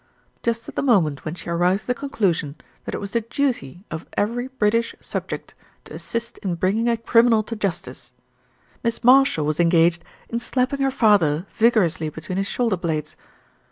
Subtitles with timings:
[0.41, 2.55] Just at the moment when she arrived at the con clusion
[2.85, 5.53] that it was the duty of every British subject
[5.85, 8.11] to assist in bringing a criminal to justice,
[8.83, 13.15] Miss Marshall was engaged in slapping her father vigorously between his shoulder blades.